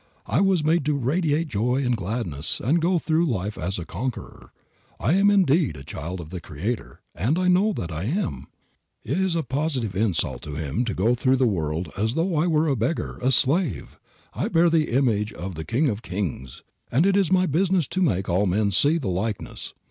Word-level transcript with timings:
I 0.25 0.41
was 0.41 0.63
made 0.63 0.83
to 0.85 0.97
radiate 0.97 1.47
joy 1.47 1.85
and 1.85 1.95
gladness 1.95 2.59
and 2.59 2.77
to 2.77 2.81
go 2.87 2.97
through 2.97 3.27
life 3.27 3.55
as 3.55 3.77
a 3.77 3.85
conqueror. 3.85 4.51
If 4.53 4.95
I 5.05 5.13
am 5.13 5.29
indeed 5.29 5.77
a 5.77 5.83
child 5.83 6.19
of 6.19 6.31
the 6.31 6.41
Creator 6.41 7.01
(and 7.13 7.37
I 7.37 7.47
know 7.47 7.71
that 7.73 7.91
I 7.91 8.05
am), 8.05 8.47
it 9.03 9.19
is 9.21 9.35
a 9.35 9.43
positive 9.43 9.95
insult 9.95 10.41
to 10.41 10.55
Him 10.55 10.85
to 10.85 10.95
go 10.95 11.13
through 11.13 11.35
the 11.37 11.45
world 11.45 11.91
as 11.95 12.15
though 12.15 12.35
I 12.35 12.47
were 12.47 12.67
a 12.67 12.75
beggar, 12.75 13.19
a 13.21 13.31
slave. 13.31 13.99
I 14.33 14.47
bear 14.47 14.71
the 14.71 14.89
image 14.89 15.33
of 15.33 15.53
the 15.53 15.63
King 15.63 15.87
of 15.87 16.01
kings, 16.01 16.63
and 16.91 17.05
it 17.05 17.15
is 17.15 17.31
my 17.31 17.45
business 17.45 17.87
to 17.89 18.01
make 18.01 18.27
all 18.27 18.47
men 18.47 18.71
see 18.71 18.97
the 18.97 19.07
likeness. 19.07 19.75